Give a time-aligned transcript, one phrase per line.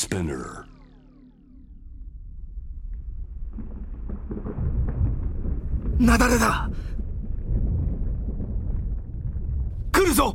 [0.00, 0.64] Spinner.
[5.98, 6.70] なだれだ
[9.92, 10.34] 来るぞ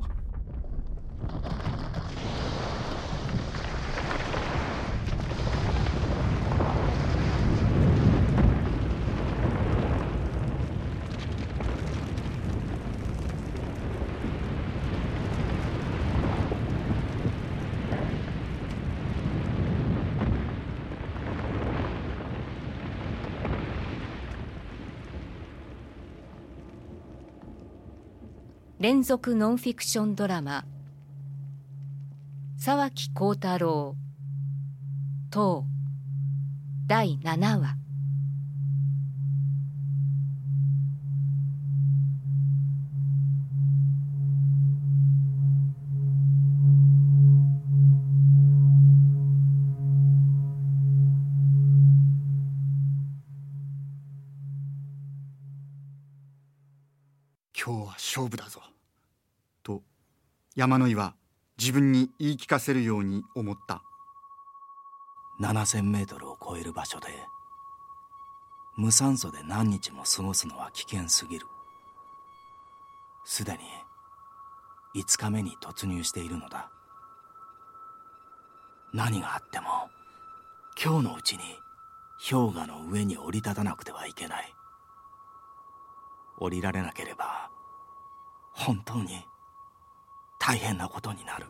[28.85, 30.63] 連続ノンフィクションドラマ。
[32.55, 33.95] 沢木幸太郎。
[35.31, 35.65] 等
[36.85, 37.77] 第7話。
[57.57, 58.74] 今日は勝負だぞ。
[60.55, 61.15] 山野井は
[61.59, 63.83] 自分に言い聞かせるように思った。
[65.41, 67.07] 7000メートルを超える場所で
[68.77, 71.45] 無酸素で何日も過ごすのは危険すぎる。
[73.25, 73.59] すでに
[75.03, 76.71] 5日目に突入しているのだ。
[78.93, 79.67] 何があっても
[80.81, 81.41] 今日のうちに
[82.29, 84.53] 氷河の上に降り立たなくてはいけない。
[86.37, 87.49] 降りられなければ
[88.53, 89.25] 本当に
[90.45, 91.47] 大変なことになる。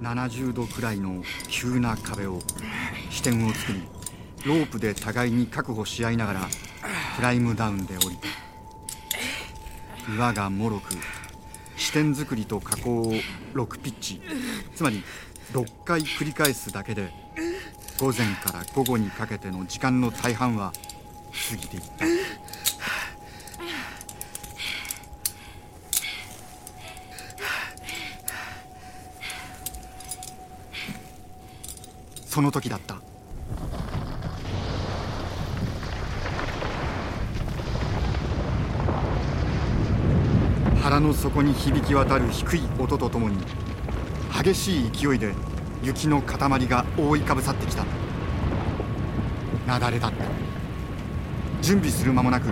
[0.00, 2.38] 70度くらいの急な壁を
[3.10, 3.82] 視点を作り
[4.46, 6.40] ロープで互いに確保し合いながら
[7.16, 8.16] クライムダウンで降り
[10.06, 10.94] た岩がもろく
[11.76, 13.12] 視点作りと加工を
[13.54, 14.22] 6ピッチ
[14.76, 15.02] つまり
[15.52, 17.12] 6回繰り返すだけで
[17.98, 20.72] 午前から午後にかけての時間の大半は
[21.50, 22.04] 過ぎていった。
[32.38, 32.94] その時だった。
[40.80, 43.38] 腹の底に響き渡る低い音とともに
[44.32, 45.34] 激しい勢いで
[45.82, 47.84] 雪の塊が覆いかぶさってきた。
[49.66, 50.24] 雪崩だった。
[51.60, 52.50] 準備する間もなく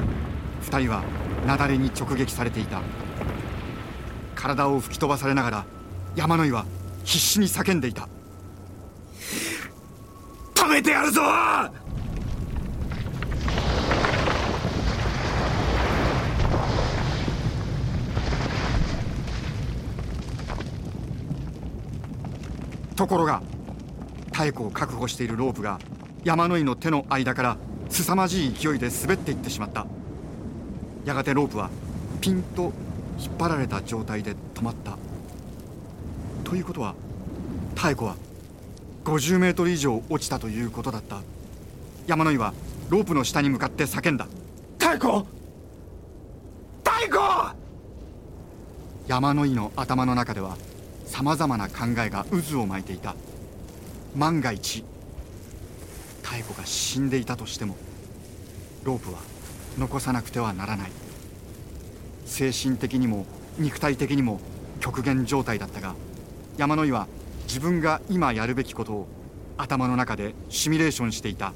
[0.62, 1.04] 2人は
[1.44, 2.80] 雪崩に直撃されていた。
[4.34, 5.64] 体を吹き飛ばされながら
[6.16, 6.66] 山野井は
[7.04, 8.08] 必死に叫んでいた。
[10.76, 11.22] めてやるぞ！
[22.94, 23.42] ところが
[24.38, 25.78] 妙子を確保しているロープが
[26.24, 27.56] 山野井の手の間から
[27.88, 29.86] 凄まじい勢いで滑っていってしまった。
[31.06, 31.70] やがてロープは
[32.20, 32.72] ピンと
[33.18, 34.98] 引っ張られた状態で止まった。
[36.44, 36.94] ということは
[37.82, 38.16] 妙子は
[39.06, 41.22] 50メートル以上落ちたということだった。
[42.08, 42.52] 山野井は
[42.88, 44.26] ロープの下に向かって叫んだ。
[44.80, 45.24] 太鼓
[46.82, 47.20] 太鼓
[49.06, 50.56] 山野井の頭の中では
[51.06, 53.14] さまざまな考えが渦を巻いていた。
[54.16, 54.84] 万が一
[56.24, 57.76] 妙子が死んでいたとしても
[58.82, 59.20] ロープは
[59.78, 60.90] 残さなくてはならない。
[62.24, 63.24] 精神的にも
[63.56, 64.40] 肉体的にも
[64.80, 65.94] 極限状態だったが
[66.56, 67.06] 山野井は
[67.46, 69.08] 自分が今やるべきことを
[69.56, 71.52] 頭の中でシミュレーションしていた。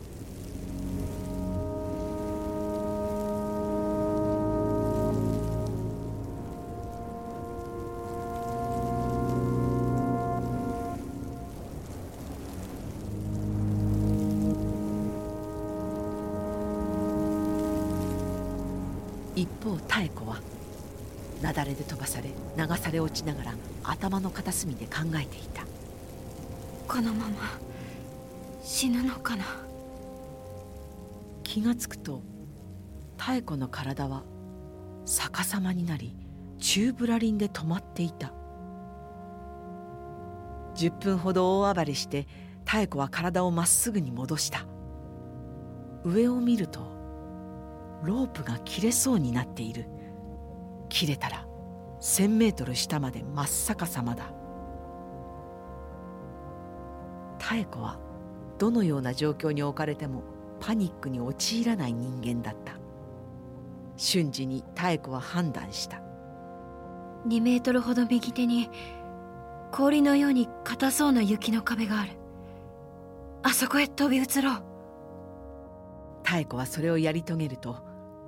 [19.36, 20.40] 一方妙子は
[21.42, 23.54] 雪崩で飛ばされ流され落ちながら
[23.84, 25.69] 頭の片隅で考えていた。
[26.90, 27.36] このまま。
[28.64, 29.44] 死ぬのかな。
[31.44, 32.20] 気がつくと
[33.16, 34.24] 妙子の体は
[35.06, 36.16] 逆さまになり
[36.58, 38.32] 宙ぶらりんで止まっていた。
[40.74, 42.26] 10分ほど大暴れして
[42.66, 44.66] 妙子は体をまっすぐに戻した。
[46.02, 46.80] 上を見ると
[48.02, 49.86] ロープが切れそうになっている。
[50.88, 51.46] 切れたら
[52.00, 54.39] 1,000メートル下まで真っ逆さまだ。
[57.50, 57.98] 妙子は
[58.58, 60.22] どのような状況に置かれても
[60.60, 62.74] パニックに陥らない人間だった。
[63.96, 66.00] 瞬時に妙子は判断した。
[67.26, 68.70] 2メートルほど右手に
[69.72, 72.12] 氷のように硬そうな雪の壁がある。
[73.42, 74.62] あそこへ飛び移ろう。
[76.30, 77.78] 妙子はそれをやり遂げると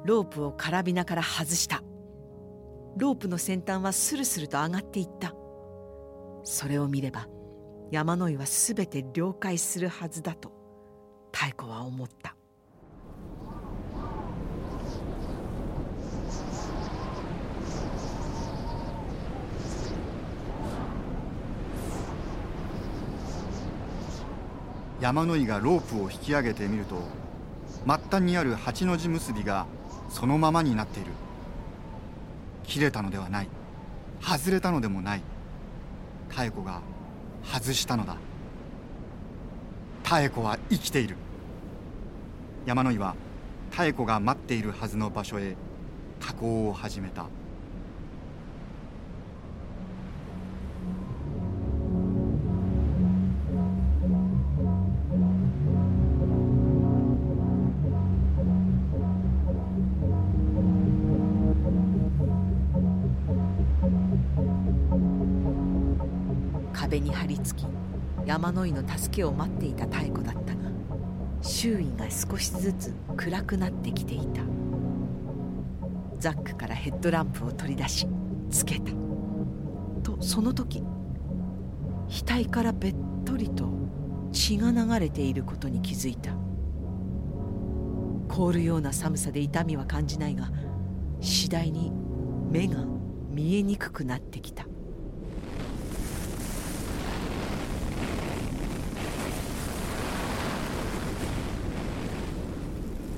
[0.04, 1.82] ロープをカラビナから外した。
[2.96, 5.34] ロープの先端はスルスルと上がっていった。
[6.44, 7.28] それを見れば
[7.92, 10.50] 山の井は全て了解するはずだと
[11.30, 12.34] 妙子は思った。
[25.02, 27.02] 山の井がロープを引き上げてみると
[27.84, 29.66] 末端にある八の字結びが
[30.08, 31.10] そのままになっている。
[32.64, 33.48] 切れたのではない。
[34.22, 35.22] 外れたのでもない。
[36.34, 36.80] 妙子が
[37.44, 38.16] 外したのだ。
[40.04, 41.16] 妙子は生きている。
[42.66, 43.14] 山野井は
[43.76, 45.56] 妙子が待っているはずの場所へ
[46.20, 47.26] 加工を始めた。
[66.92, 67.66] 壁に張り付き
[68.26, 70.60] 山の井の助けを待っていた妙子だったが
[71.40, 74.42] 周囲が少しずつ暗くなってきていた。
[76.18, 78.06] ザックからヘッドランプを取り出し
[78.50, 78.92] つけた。
[80.02, 80.84] とその時
[82.08, 83.70] 額からべっとりと
[84.30, 86.32] 血が流れていることに気づいた。
[88.28, 90.50] 凍るような寒さで痛みは感じないが
[91.22, 91.90] 次第に
[92.50, 92.84] 目が
[93.30, 94.66] 見えにくくなってきた。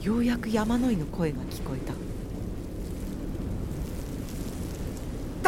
[0.04, 1.94] ようやく山の井の声が聞こえた。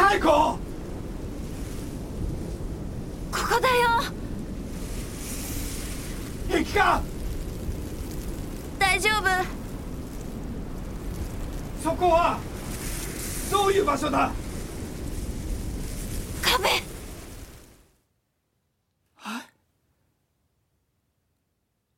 [0.03, 0.57] 太鼓こ
[3.31, 4.01] こだよ！
[6.47, 7.03] 平気か？
[8.79, 9.27] 大丈夫。
[11.83, 12.39] そこは
[13.51, 14.31] どういう場所だ？
[16.41, 16.67] 壁！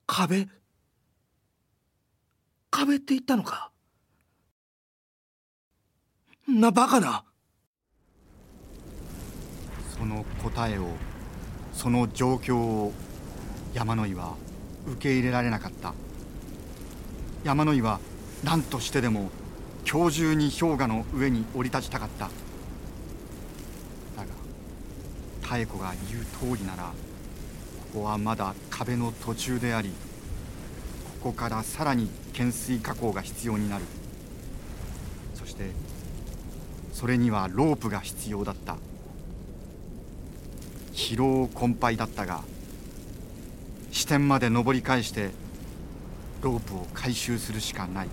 [0.05, 0.58] 壁壁？
[3.09, 3.71] って言ったのか？
[6.47, 7.23] なバカな。
[9.97, 10.89] その答えを
[11.73, 12.93] その状況を
[13.73, 14.35] 山野井は
[14.85, 15.95] 受け入れられなかった。
[17.43, 17.99] 山野井は
[18.43, 19.31] 何としてでも
[19.91, 22.25] 今日中に氷河の上に降り立ちたかった。
[22.25, 22.31] だ
[25.49, 26.25] が妙子が言う
[26.55, 29.91] 通りならここはまだ壁の途中であり
[31.21, 33.83] ここからさらに懸垂加工が必要になる。
[35.35, 35.71] そして
[36.93, 38.77] それにはロープが必要だった。
[40.93, 42.43] 疲労困憊だったが
[43.91, 45.31] 支点まで登り返して
[46.41, 48.07] ロープを回収するしかない。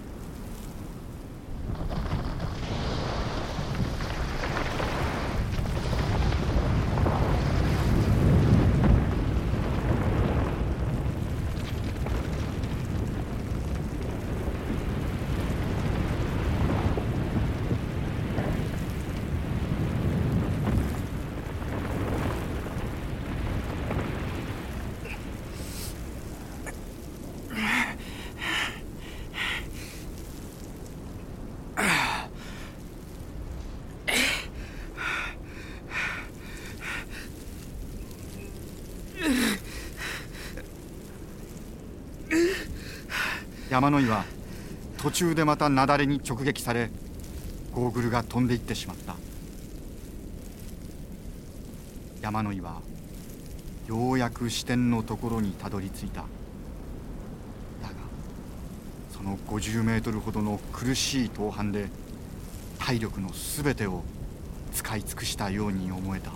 [43.69, 44.25] 山野井は
[44.99, 46.89] 途中でまた雪崩に直撃され
[47.73, 49.17] ゴーグルが飛んでいってしまった。
[52.23, 52.81] 山野井は
[53.89, 56.23] ようやく支点のところにたどり着いた。
[56.23, 56.27] だ
[57.89, 57.95] が
[59.13, 61.89] その50メートルほどの苦しい登攀で
[62.79, 63.31] 体力の
[63.63, 64.03] 全てを
[64.73, 66.31] 使い尽くしたように思えた。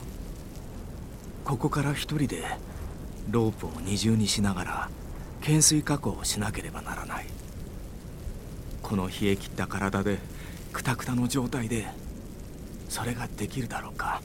[1.45, 2.45] ここから一人で
[3.31, 4.91] ロープを二重にしながら
[5.41, 7.27] 懸垂加工をしなければならない。
[8.83, 10.19] この冷え切った体で
[10.73, 11.87] クタクタの状態で
[12.89, 14.23] それができるだろうか。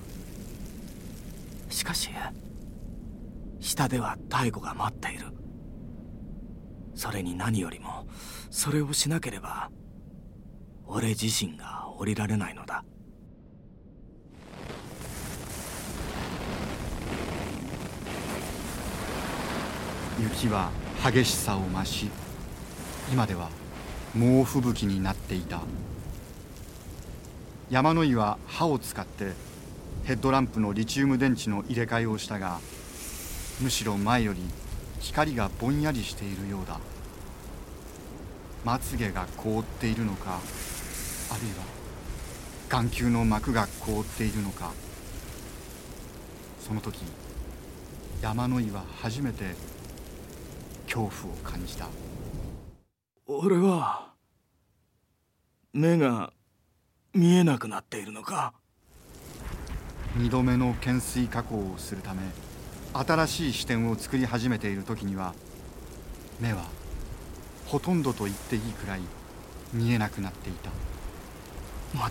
[1.69, 2.09] しかし
[3.59, 5.27] 下では太鼓が待っている。
[6.95, 8.07] それに何よりも
[8.49, 9.69] それをしなければ
[10.85, 12.83] 俺自身が降りられないのだ。
[20.19, 20.71] 雪は
[21.03, 22.09] 激しさを増し
[23.11, 23.49] 今では
[24.15, 25.61] 猛吹雪になっていた。
[27.69, 29.33] 山の井は刃を使って
[30.05, 32.59] ヘッドランプのリチウム電池の入れ替えをしたが
[33.61, 34.39] むしろ前より
[34.99, 36.79] 光がぼんやりしているようだ。
[38.63, 40.39] まつげが凍っているのか
[41.31, 41.63] あるいは
[42.69, 44.71] 眼球の膜が凍っているのか。
[46.59, 46.99] その時
[48.21, 49.55] 山野井は初めて
[50.95, 51.87] 恐怖を感じた。
[53.27, 54.13] 俺は
[55.73, 56.31] 目が
[57.13, 58.53] 見えなくなっているのか
[60.17, 62.21] ？2度目の懸垂加工をするため
[62.93, 65.33] 新しい視点を作り始めている時には
[66.39, 66.63] 目は
[67.65, 69.01] ほとんどと言っていいくらい
[69.73, 70.71] 見えなくなっていた。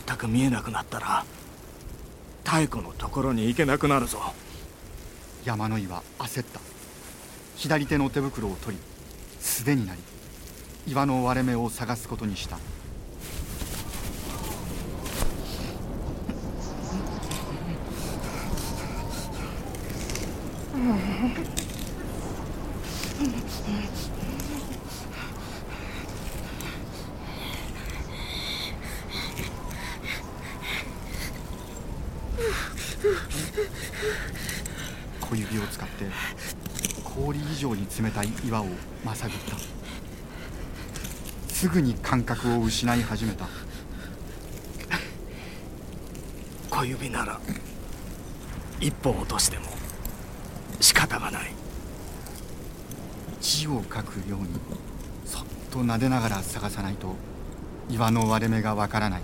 [0.07, 1.25] 全く見えなくなったら
[2.45, 4.19] 妙子のところに行けなくなるぞ。
[5.47, 6.61] 山野井は焦った
[7.57, 8.83] 左手の手袋を取り
[9.41, 10.01] 素手になり
[10.87, 12.59] 岩の割れ目を探すことにした。
[35.21, 36.05] 小指を使って
[37.15, 38.67] 氷以上に冷たい岩を
[39.05, 39.57] まさぐった。
[41.53, 43.47] すぐに感覚を失い始めた。
[46.71, 47.41] 小指なら
[48.81, 49.65] 一本落としても
[50.81, 51.53] 仕方がない。
[53.41, 54.49] 字を書くように
[55.25, 57.15] そっと撫でながら探さないと
[57.89, 59.23] 岩の割れ目がわからない。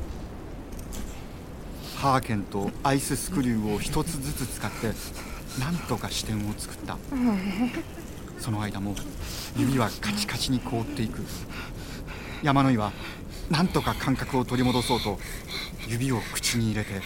[1.97, 4.93] ハーケンとアイススクリューを一つずつ使って
[5.59, 6.97] 何とか視点を作った。
[8.39, 8.95] その間も
[9.57, 11.23] 指はカチカチに凍っていく。
[12.43, 12.93] 山野井は
[13.51, 15.19] 何とか感覚を取り戻そうと
[15.89, 17.03] 指を口に入れて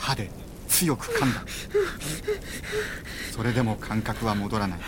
[0.00, 0.30] 歯で
[0.68, 1.44] 強く噛んだ。
[3.32, 4.78] それでも感覚は戻らない。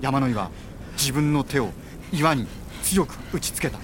[0.00, 0.50] 山野井は
[0.92, 1.70] 自分の手を
[2.12, 2.46] 岩に
[2.82, 3.78] 強く打ちつけた。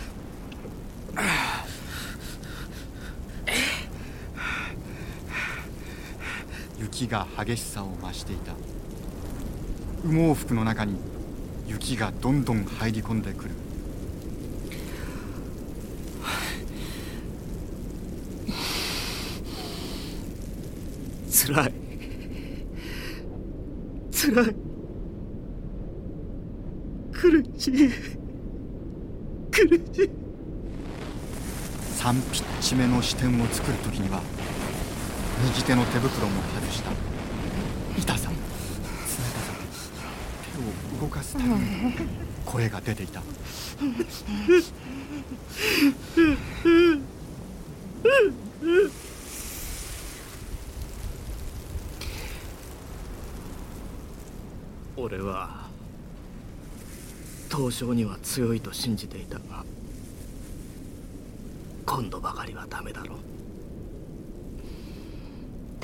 [6.94, 8.52] 雪が激しさを増していた。
[10.06, 10.94] 羽毛服の中に
[11.66, 13.50] 雪がどんどん入り込んでくる。
[21.28, 21.72] つらい。
[24.12, 24.54] つらい。
[27.12, 27.90] 苦しい。
[29.50, 30.10] 苦しい。
[31.98, 34.22] 3ピッチ目の視点を作る時には
[35.44, 36.90] 右手の手袋も外した。
[37.98, 38.42] 痛さ冷た
[39.40, 39.52] さ
[40.54, 41.58] 手を動かすたびに
[42.46, 43.22] 声が出ていた。
[54.96, 55.68] 俺は
[57.50, 59.64] 東証には強いと信じていたが
[61.84, 63.18] 今度ばかりはダメだろう。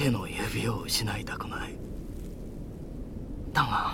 [0.01, 1.75] 手の指を失いたくない。
[3.53, 3.93] だが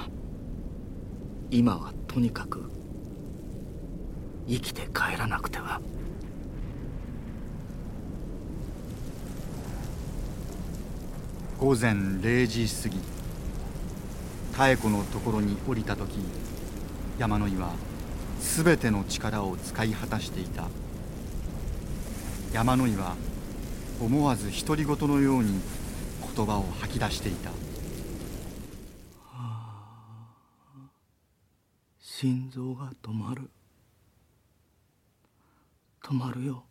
[1.51, 2.71] 今はとにかく
[4.47, 5.81] 生きて帰らなくては。
[11.59, 13.01] 午前0時過ぎ
[14.77, 16.21] 妙子のところに降りた時
[17.19, 17.73] 山野井は
[18.39, 20.69] 全ての力を使い果たしていた。
[22.53, 23.17] 山野井は
[24.01, 25.61] 思わず独り言のように
[26.37, 27.50] 言葉を吐き出していた。
[31.99, 33.50] 心臓が止まる。
[36.02, 36.64] 止まるよ。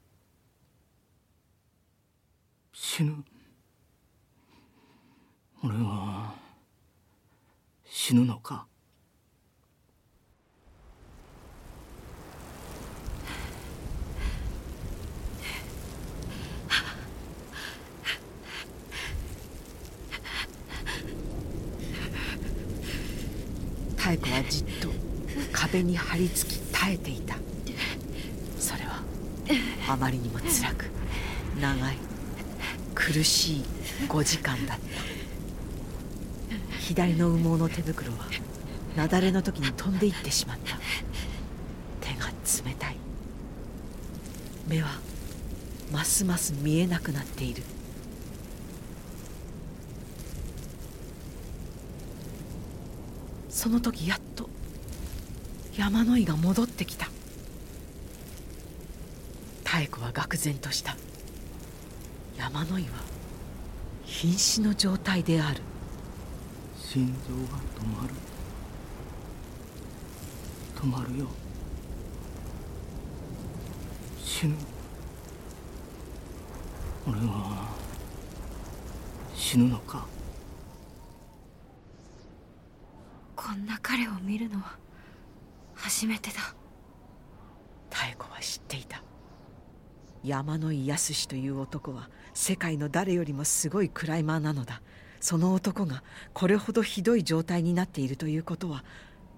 [2.71, 3.23] 死ぬ。
[5.63, 6.35] 俺は
[7.85, 8.67] 死ぬのか？
[24.05, 24.89] 妙子はじっと
[25.51, 27.35] 壁に張り付き耐えていた。
[28.59, 29.01] それは
[29.89, 30.85] あまりにも辛く
[31.59, 31.97] 長い
[32.93, 33.63] 苦しい
[34.07, 34.83] 5時間だった。
[36.79, 38.27] 左の羽毛の手袋は
[38.95, 40.77] 雪崩の時に飛んでいってしまった。
[42.07, 42.95] 手が冷たい。
[44.67, 44.89] 目は
[45.91, 47.63] ますます見えなくなっている。
[53.65, 54.47] その時やっと
[55.75, 57.09] 山野井が戻ってきた。
[59.63, 60.95] 妙子は愕然とした。
[62.37, 62.89] 山野井は
[64.05, 65.61] 瀕死の状態である。
[66.77, 68.13] 心臓が止まる。
[70.75, 71.25] 止まるよ。
[74.23, 74.53] 死ぬ。
[77.07, 77.67] 俺は
[79.33, 80.05] 死ぬのか
[83.35, 84.77] こんな彼を見るのは
[85.73, 86.35] 初めてだ。
[87.89, 89.03] 妙子は知っていた。
[90.23, 94.81] 山の井康という男は世界の誰よりもすごいクライマーなのだ。
[95.19, 96.03] その男が
[96.33, 98.83] これほどひどい状態になっているということは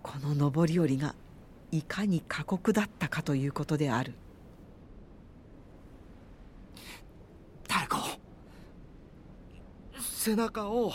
[0.03, 1.15] この上り下りが
[1.71, 4.13] いかに過酷だったかということである。
[7.69, 8.19] 妙子。
[10.01, 10.91] 背中を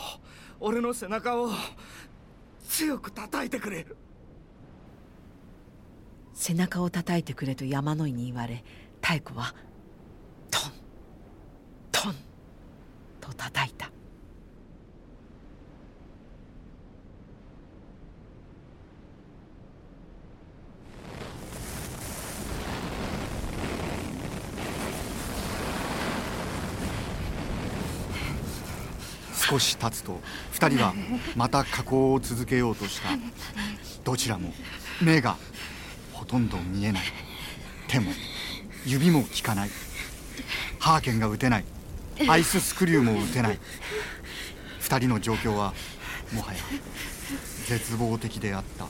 [0.60, 1.48] 俺の背中を
[2.82, 3.86] 強く叩いてくれ。
[6.34, 8.64] 背中を叩いてくれと山野井に言われ
[9.00, 9.54] 妙子は
[10.50, 10.72] トン
[11.92, 12.14] トン
[13.20, 13.91] と叩いた。
[29.52, 30.18] 少し経つと
[30.54, 30.94] 2人は
[31.36, 33.10] また加工を続けようとした。
[34.02, 34.50] どちらも
[35.02, 35.36] 目が
[36.14, 37.02] ほとんど見えない。
[37.86, 38.12] 手も
[38.86, 39.70] 指も効かない。
[40.78, 41.64] ハーケンが打てない。
[42.28, 43.58] アイススクリューも打てない。
[44.80, 45.74] 2人の状況は
[46.32, 46.60] もはや
[47.66, 48.86] 絶望的であった。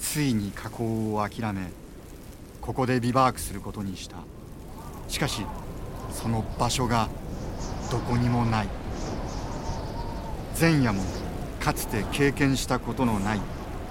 [0.00, 1.68] ついに加工を諦め
[2.60, 4.16] ここでビバークすることにした。
[5.06, 5.46] しかし
[6.10, 7.08] その場所が
[7.90, 8.68] どこにもない。
[10.58, 11.02] 前夜も
[11.60, 13.40] かつて経験したことのない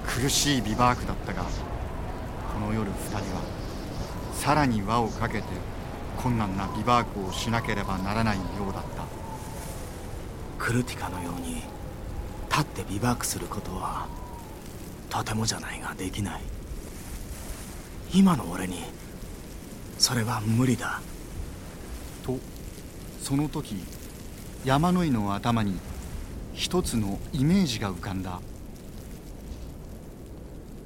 [0.08, 3.42] 苦しいビバークだったがこの夜2人は
[4.34, 5.44] さらに輪をかけて
[6.18, 9.06] 困難なビバークをしなければならないようだった。
[10.58, 11.62] クルティカのように
[12.50, 14.08] 立ってビバークすることは
[15.10, 16.42] とてもじゃないができない。
[18.14, 18.84] 今の俺に
[20.00, 21.02] それは無理だ。
[22.24, 22.40] と
[23.26, 23.78] その時
[24.66, 25.80] 山野井の頭に
[26.54, 28.40] 一つのイメージが浮かんだ。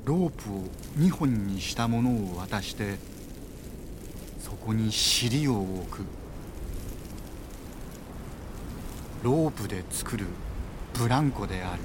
[0.05, 0.63] ロープを
[0.97, 2.95] 2本にしたものを渡して
[4.39, 6.05] そこに尻を置く。
[9.21, 10.25] ロープで作る
[10.93, 11.81] ブランコである。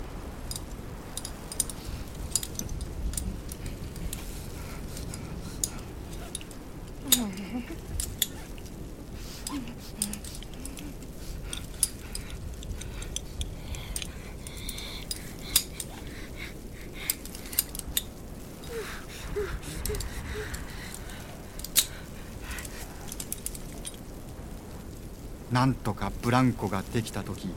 [25.65, 27.49] なんとかブランコができた時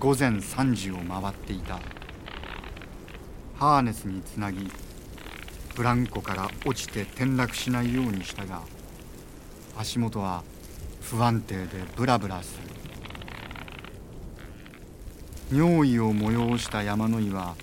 [0.00, 1.78] 午前3時を回っていた。
[3.58, 4.66] ハーネスにつなぎ
[5.76, 8.62] ブランコから落ちて転落しないようにしたが
[9.76, 10.42] 足元は
[11.02, 12.58] 不安定でブラブラす
[15.50, 15.58] る。
[15.58, 17.56] 尿意を催した山の井は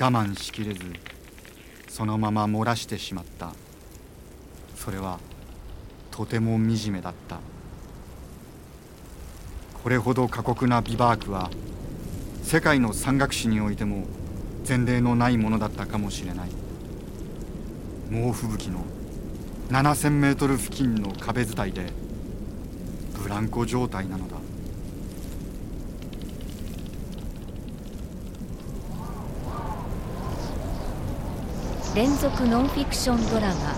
[0.00, 0.80] 我慢しきれず
[1.86, 3.52] そのまま漏らしてしまった。
[4.74, 5.20] それは
[6.10, 7.38] とても惨めだった。
[9.84, 11.50] これほど過酷なビバークは
[12.42, 14.06] 世界の山岳史においても
[14.66, 16.48] 前例のないものだったかもしれない。
[18.10, 18.78] 猛吹雪の
[19.68, 21.92] 7,000メートル付近の壁伝いで
[23.22, 24.36] ブランコ状態なのだ。
[31.94, 33.76] 連続ノンフィクションドラマ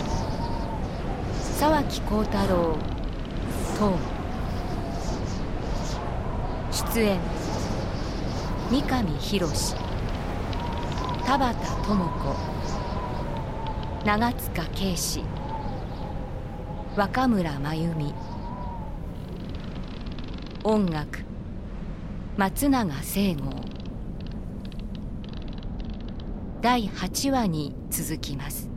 [1.58, 2.78] 沢木耕太郎
[3.76, 4.15] 等
[7.00, 7.18] 演。
[8.70, 9.46] 三上博
[11.24, 12.36] 田畑智子。
[14.04, 15.20] 長塚圭史。
[16.96, 18.14] 若村真由美。
[20.64, 21.24] 音楽。
[22.36, 23.50] 松永聖剛
[26.60, 28.75] 第8話に続きます。